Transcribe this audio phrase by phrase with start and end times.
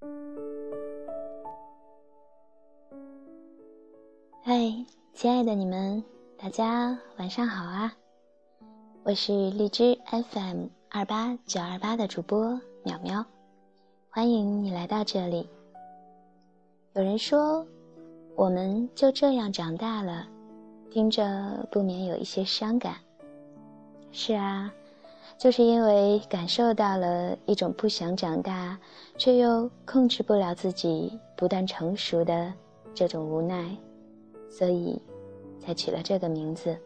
[0.00, 0.06] 嗨，
[5.12, 6.04] 亲爱的你们，
[6.36, 7.92] 大家晚上好啊！
[9.02, 13.24] 我是荔枝 FM 二八九二八的主播淼淼，
[14.10, 15.48] 欢迎你来到这里。
[16.94, 17.66] 有人说，
[18.36, 20.28] 我们就这样长大了，
[20.90, 22.94] 听着不免有一些伤感。
[24.12, 24.72] 是啊，
[25.36, 28.78] 就是因为感受到了一种不想长大，
[29.16, 32.52] 却又控制不了自己不断成熟的
[32.94, 33.76] 这种无奈。
[34.50, 35.00] 所以，
[35.60, 36.76] 才取了这个名字。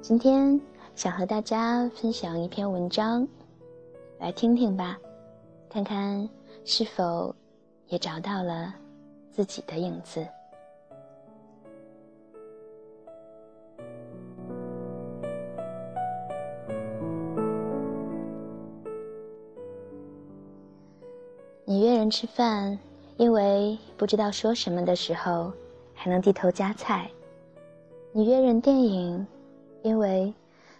[0.00, 0.60] 今天
[0.96, 3.26] 想和大家分享一篇文章，
[4.18, 4.98] 来听听吧，
[5.70, 6.28] 看看
[6.64, 7.34] 是否
[7.86, 8.74] 也找到了
[9.30, 10.26] 自己的影子。
[22.12, 22.78] 吃饭。
[23.16, 25.52] 因为不知道说什么的时候，
[25.94, 27.10] 还能低头夹菜。
[28.10, 29.26] 你约人电影，
[29.82, 30.32] 因为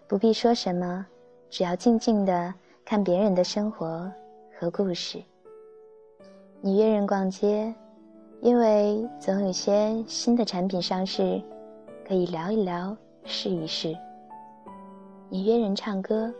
[0.06, 1.06] 不必说什么，
[1.48, 2.53] 只要静静的
[2.84, 4.11] 看别人的生活
[4.59, 5.23] 和故事。
[6.61, 7.73] 你约人逛街，
[8.41, 11.41] 因为总有些新的产品上市，
[12.06, 13.97] 可以聊一聊，试一试。
[15.28, 16.33] 你约人唱歌，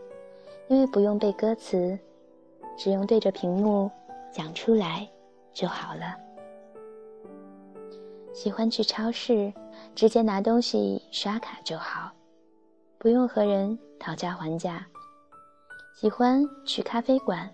[0.67, 1.97] 因为不用背歌词，
[2.77, 3.89] 只用对着屏幕
[4.33, 5.07] 讲出来。
[5.53, 6.17] 就好了。
[8.33, 9.53] 喜欢去超市，
[9.93, 12.11] 直接拿东西刷卡就好，
[12.97, 14.83] 不用和人讨价还价。
[15.95, 17.47] 喜欢去咖啡馆，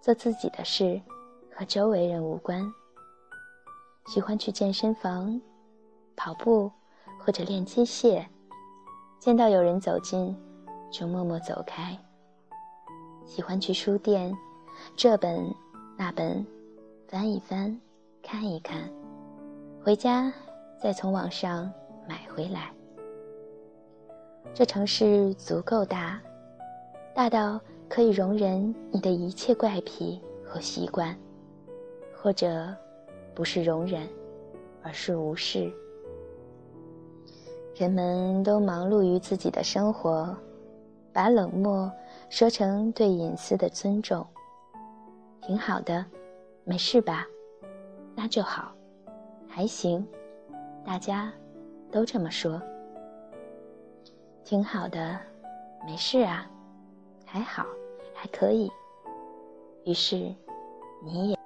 [0.00, 1.00] 做自己的事，
[1.54, 2.60] 和周围人无关。
[4.06, 5.40] 喜欢去健身房，
[6.16, 6.68] 跑步
[7.20, 8.26] 或者练机械，
[9.20, 10.36] 见到有人走近，
[10.90, 11.96] 就默默走开。
[13.24, 14.36] 喜欢去书店，
[14.96, 15.54] 这本
[15.96, 16.44] 那本。
[17.08, 17.78] 翻一翻，
[18.22, 18.88] 看一看，
[19.84, 20.32] 回家
[20.80, 21.70] 再从网上
[22.08, 22.72] 买回来。
[24.54, 26.18] 这城市足够大，
[27.14, 31.14] 大到可以容忍你的一切怪癖和习惯，
[32.16, 32.74] 或者
[33.34, 34.08] 不是容忍，
[34.82, 35.70] 而是无视。
[37.74, 40.34] 人们都忙碌于自己的生活，
[41.12, 41.92] 把冷漠
[42.30, 44.26] 说成对隐私的尊重，
[45.42, 46.04] 挺好的。
[46.64, 47.26] 没事吧？
[48.14, 48.72] 那就好，
[49.48, 50.06] 还行，
[50.84, 51.32] 大家
[51.90, 52.62] 都这么说，
[54.44, 55.18] 挺好的，
[55.84, 56.48] 没事啊，
[57.26, 57.66] 还好，
[58.14, 58.70] 还可以。
[59.84, 60.32] 于是，
[61.02, 61.38] 你也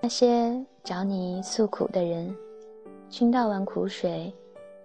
[0.00, 2.32] 那些找你诉苦的人，
[3.08, 4.32] 倾倒完苦水，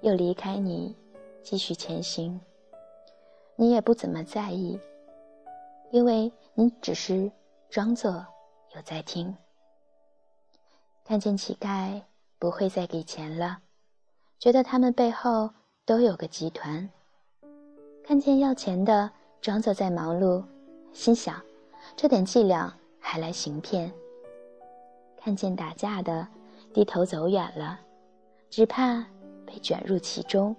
[0.01, 0.95] 又离开你，
[1.43, 2.41] 继续前行。
[3.55, 4.79] 你也不怎么在意，
[5.91, 7.31] 因为你只是
[7.69, 8.25] 装作。
[8.75, 9.33] 有在听，
[11.05, 12.01] 看见乞丐
[12.37, 13.59] 不会再给钱了，
[14.37, 15.49] 觉得他们背后
[15.85, 16.89] 都有个集团。
[18.03, 19.09] 看见要钱的
[19.39, 20.43] 装作在忙碌，
[20.91, 21.41] 心想
[21.95, 23.89] 这点伎俩还来行骗。
[25.17, 26.27] 看见打架的
[26.73, 27.79] 低头走远了，
[28.49, 29.05] 只怕
[29.45, 30.53] 被卷入其中。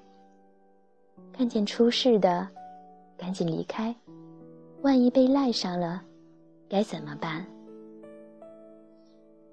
[1.34, 2.48] 看见出事的
[3.18, 3.94] 赶紧离开，
[4.80, 6.02] 万一被赖上了，
[6.69, 7.47] 该怎么办？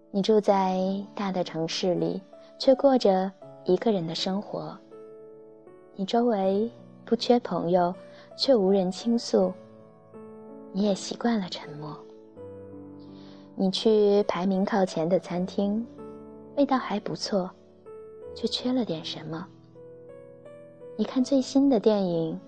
[0.09, 0.79] 你住在
[1.13, 2.19] 大的城市里，
[2.57, 3.31] 却过着
[3.65, 4.75] 一个人的生活。
[5.95, 6.69] 你周围
[7.05, 7.93] 不缺朋友，
[8.35, 9.53] 却无人倾诉。
[10.71, 11.95] 你也习惯了沉默。
[13.55, 15.85] 你去排名靠前的餐厅，
[16.57, 17.47] 味道还不错，
[18.33, 19.47] 却缺了点什么。
[20.95, 22.39] 你看最新的电影，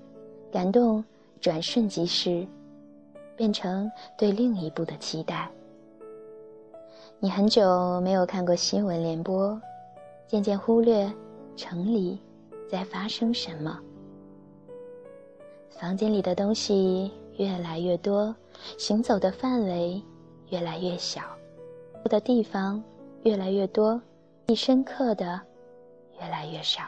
[0.52, 1.06] 感动
[1.40, 2.48] 转瞬即逝，
[3.36, 5.50] 变成对另一部的期待。
[7.20, 9.60] 你很久没有看过新闻联播，
[10.28, 11.12] 渐渐忽略
[11.56, 12.20] 城里
[12.70, 13.80] 在发生什么。
[15.70, 18.34] 房间里的东西越来越多，
[18.78, 20.02] 行走的范围
[20.50, 21.22] 越来越小，
[22.04, 22.82] 住的地方
[23.24, 24.00] 越来越多，
[24.48, 25.40] 记深刻的
[26.20, 26.84] 越来越少。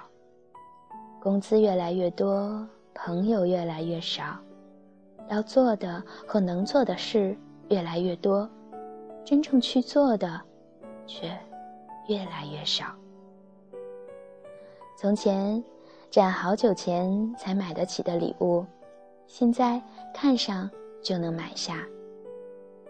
[1.22, 4.38] 工资越来越多，朋友越来越少，
[5.30, 7.38] 要做的和能做的事
[7.70, 8.50] 越来越多。
[9.26, 10.42] 真正去做的，
[11.06, 11.28] 却
[12.08, 12.86] 越来越少。
[14.98, 15.62] 从前
[16.10, 18.66] 攒好久钱才买得起的礼物，
[19.26, 19.82] 现在
[20.14, 20.70] 看上
[21.04, 21.86] 就能买下，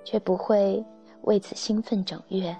[0.05, 0.85] 却不会
[1.23, 2.55] 为此兴奋整月。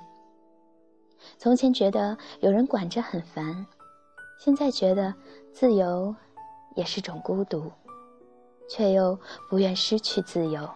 [1.38, 3.66] 从前觉得有人管着很烦，
[4.40, 5.14] 现在觉得
[5.54, 6.14] 自由
[6.76, 7.72] 也是种孤独，
[8.68, 9.18] 却又
[9.50, 10.68] 不愿失去自由。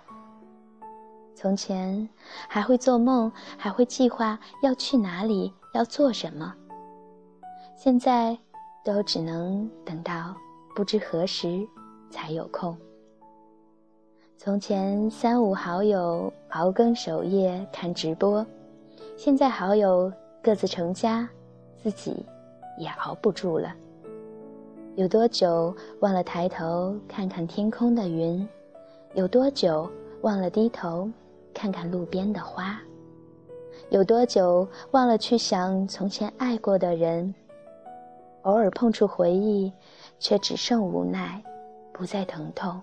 [1.36, 2.08] 从前
[2.48, 6.54] 还会做梦，还会计划要去哪里，要做什么。
[7.76, 8.38] 现在
[8.86, 10.36] 都只能等到
[10.76, 11.68] 不知何时
[12.12, 12.78] 才有空。
[14.38, 18.46] 从前三五好友熬更守夜看直播，
[19.18, 20.12] 现在好友
[20.44, 21.28] 各自成家，
[21.82, 22.26] 自己
[22.78, 23.74] 也熬不住了。
[24.96, 28.46] 有多久忘了抬头看看天空的云？
[29.14, 29.90] 有多久
[30.22, 31.10] 忘了低头
[31.54, 32.78] 看看路边的花？
[33.90, 37.34] 有多久忘了去想从前爱过的人？
[38.42, 39.72] 偶尔碰触回忆，
[40.20, 41.42] 却只剩无奈，
[41.94, 42.80] 不再疼痛。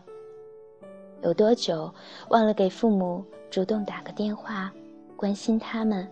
[1.20, 1.92] 有多久
[2.30, 4.72] 忘了给父母主动打个电话，
[5.14, 6.08] 关心他们，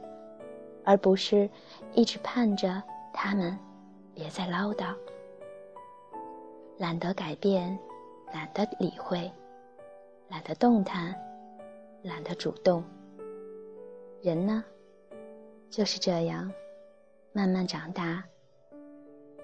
[0.84, 1.48] 而不是
[1.94, 2.82] 一直盼着
[3.14, 3.58] 他们
[4.14, 4.94] 别再唠叨。
[6.78, 7.78] 懒得改变，
[8.34, 9.32] 懒得理会，
[10.28, 11.14] 懒得动弹，
[12.02, 12.84] 懒得主动。
[14.20, 14.62] 人呢，
[15.70, 16.52] 就是这样，
[17.32, 18.22] 慢慢长大。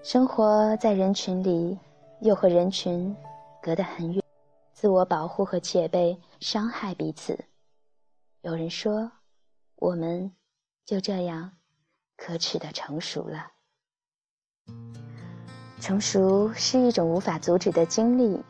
[0.03, 1.79] 生活在人群里，
[2.21, 3.15] 又和人群
[3.63, 4.23] 隔得很远，
[4.71, 7.45] 自我保护和戒备伤害彼此。
[8.41, 9.11] 有人说，
[9.77, 10.31] 我们
[10.85, 11.51] 就这样
[12.15, 13.52] 可耻的成熟了。
[15.83, 18.41] 成熟是一种无法阻止的经历，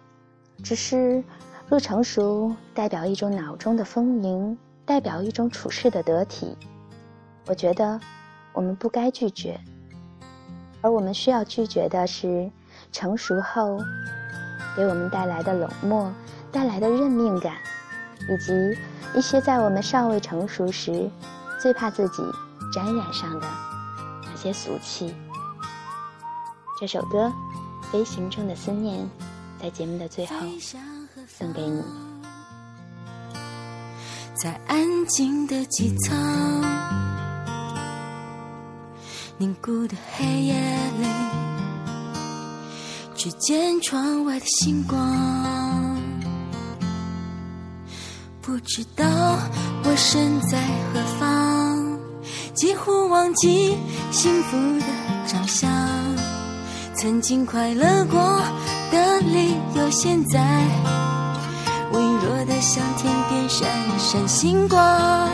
[0.63, 1.23] 只是
[1.67, 6.55] 若成熟代表一种脑中的丰盈，代表一种处事的得体，
[7.47, 7.99] 我觉得
[8.53, 9.59] 我们不该拒绝。
[10.81, 12.51] 而我们需要拒绝的是，
[12.91, 13.79] 成熟后
[14.77, 16.13] 给我们带来的冷漠、
[16.51, 17.55] 带来的认命感，
[18.29, 18.77] 以及
[19.17, 21.09] 一些在我们尚未成熟时
[21.59, 22.21] 最怕自己
[22.71, 23.47] 沾染上的
[24.21, 25.15] 那些俗气。
[26.79, 27.31] 这首歌
[27.91, 28.99] 《飞行中的思念》
[29.61, 30.33] 在节目的最后
[31.27, 31.81] 送给你。
[34.33, 36.61] 在安静的机舱。
[39.37, 40.53] 凝固的黑夜
[40.99, 41.07] 里，
[43.15, 46.01] 只见窗外的星光。
[48.41, 49.05] 不知道
[49.83, 50.59] 我身在
[50.93, 51.99] 何方，
[52.53, 53.77] 几乎忘记
[54.11, 54.85] 幸福的
[55.27, 55.71] 长相。
[57.03, 58.41] 曾经快乐过
[58.89, 60.39] 的理由，现在
[61.91, 63.69] 微弱的像天边闪
[63.99, 65.29] 闪星光。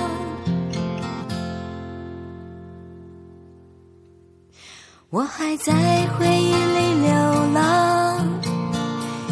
[5.12, 5.72] 我还在
[6.18, 8.28] 回忆里流浪，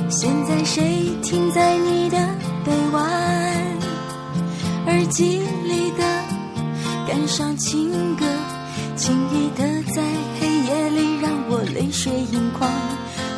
[0.07, 2.19] 现在谁停在你的
[2.63, 3.03] 臂弯？
[4.85, 6.03] 耳机里的
[7.07, 8.25] 感伤情歌，
[8.95, 10.03] 轻易的在
[10.39, 12.11] 黑夜里让我泪水。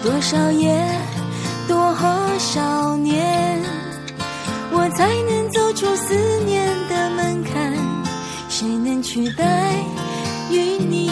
[0.02, 0.86] 多少夜，
[1.68, 1.78] 多
[2.40, 3.62] 少年，
[4.72, 6.16] 我才能走出思
[6.46, 7.74] 念的门槛？
[8.48, 9.74] 谁能取代
[10.52, 11.09] 与你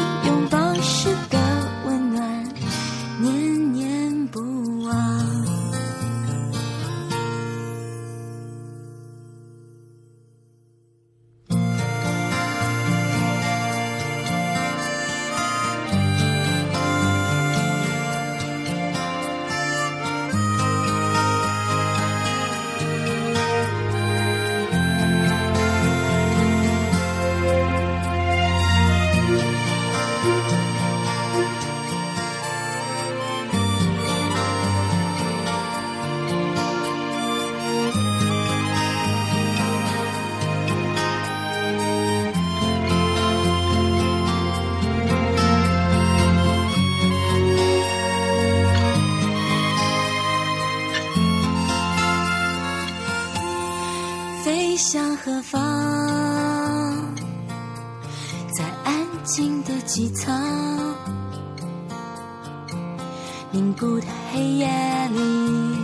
[63.58, 65.80] 凝固的黑夜里，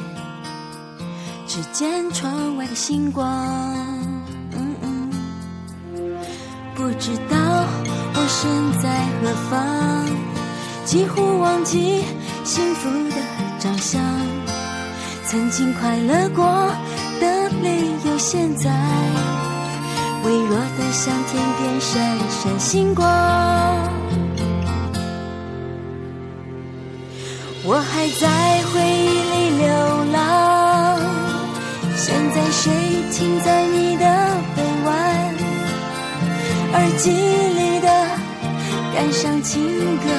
[1.47, 3.25] 只见窗外的星光。
[6.75, 7.35] 不知道
[8.13, 10.05] 我身在何方，
[10.85, 12.03] 几乎忘记
[12.43, 13.15] 幸福的
[13.57, 13.99] 长相。
[15.25, 16.45] 曾经快乐过
[17.19, 18.69] 的理由，现在
[20.23, 24.02] 微弱的像天边闪闪星光。
[27.65, 28.27] 我还在
[28.73, 29.71] 回忆里流
[30.11, 30.99] 浪，
[31.95, 32.69] 现在谁
[33.09, 34.03] 停在你的
[34.53, 34.91] 臂弯？
[36.73, 37.87] 耳机里的
[38.93, 39.63] 感伤情
[40.03, 40.09] 歌，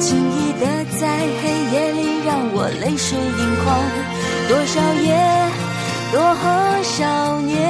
[0.00, 0.66] 轻易的
[0.98, 3.78] 在黑夜里让我泪水盈眶。
[4.48, 5.14] 多少夜，
[6.10, 6.18] 多
[6.82, 7.62] 少年，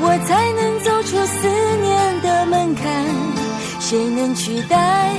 [0.00, 1.46] 我才能走出思
[1.80, 3.06] 念的门槛？
[3.78, 5.14] 谁能取代？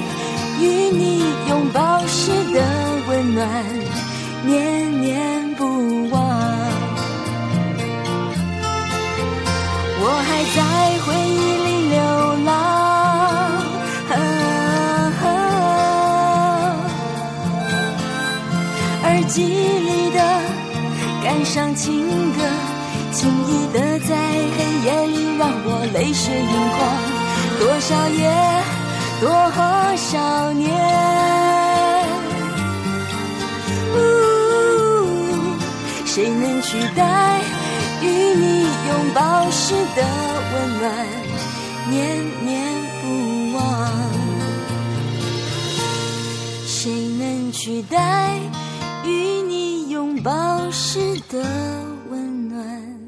[0.61, 2.61] 与你拥抱时的
[3.07, 3.47] 温暖，
[4.45, 6.21] 念念不忘。
[10.03, 10.59] 我还在
[11.05, 11.97] 回忆里流
[12.45, 12.49] 浪，
[19.03, 20.19] 耳机里的
[21.23, 21.89] 感伤情
[22.33, 22.39] 歌，
[23.11, 23.77] 轻易的
[24.07, 24.09] 在
[24.57, 26.79] 黑夜里让我泪水盈眶。
[27.59, 28.21] 多少夜，
[29.21, 30.67] 多少年，
[36.07, 37.39] 谁能取代
[38.01, 40.01] 与你拥抱时的
[40.51, 40.91] 温暖，
[41.91, 43.05] 念念不
[43.55, 43.61] 忘？
[46.65, 48.39] 谁能取代
[49.05, 49.09] 与
[49.47, 50.31] 你拥抱
[50.71, 51.43] 时的
[52.09, 53.00] 温暖？